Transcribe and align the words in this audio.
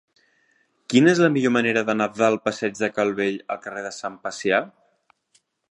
Quina 0.93 1.11
és 1.15 1.21
la 1.25 1.29
millor 1.33 1.53
manera 1.59 1.83
d'anar 1.89 2.07
del 2.21 2.39
passeig 2.49 2.81
de 2.83 2.91
Calvell 2.97 3.39
al 3.57 3.63
carrer 3.69 3.85
de 3.91 3.95
Sant 4.01 4.21
Pacià? 4.27 4.63